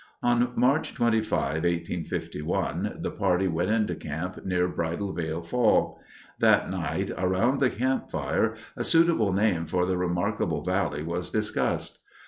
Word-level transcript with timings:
On 0.23 0.53
March 0.55 0.95
25, 0.95 1.29
1851, 1.63 2.97
the 3.03 3.11
party 3.11 3.47
went 3.47 3.69
into 3.69 3.93
camp 3.93 4.43
near 4.43 4.67
Bridalveil 4.67 5.43
Fall. 5.45 5.99
That 6.39 6.71
night 6.71 7.11
around 7.15 7.59
the 7.59 7.69
campfire 7.69 8.55
a 8.75 8.83
suitable 8.83 9.31
name 9.31 9.67
for 9.67 9.85
the 9.85 9.97
remarkable 9.97 10.63
valley 10.63 11.03
was 11.03 11.29
discussed. 11.29 11.99